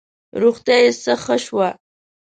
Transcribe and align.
روغتیا 0.41 0.77
یې 0.83 0.91
څه 1.03 1.13
ښه 1.23 1.35
شوه. 1.45 1.69